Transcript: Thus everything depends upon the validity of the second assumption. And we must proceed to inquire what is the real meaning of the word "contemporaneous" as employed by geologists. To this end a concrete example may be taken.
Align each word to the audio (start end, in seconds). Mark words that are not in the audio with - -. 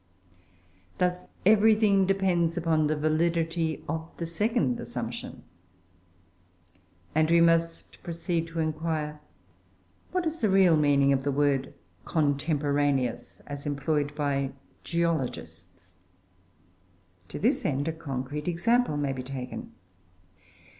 Thus 0.97 1.27
everything 1.45 2.07
depends 2.07 2.57
upon 2.57 2.87
the 2.87 2.95
validity 2.97 3.83
of 3.87 4.09
the 4.17 4.25
second 4.25 4.79
assumption. 4.79 5.43
And 7.13 7.29
we 7.29 7.39
must 7.39 8.01
proceed 8.01 8.47
to 8.47 8.61
inquire 8.61 9.21
what 10.11 10.25
is 10.25 10.37
the 10.39 10.49
real 10.49 10.75
meaning 10.75 11.13
of 11.13 11.21
the 11.23 11.31
word 11.31 11.75
"contemporaneous" 12.03 13.41
as 13.45 13.67
employed 13.67 14.15
by 14.15 14.53
geologists. 14.83 15.93
To 17.27 17.37
this 17.37 17.63
end 17.63 17.87
a 17.87 17.91
concrete 17.93 18.47
example 18.47 18.97
may 18.97 19.13
be 19.13 19.21
taken. 19.21 19.71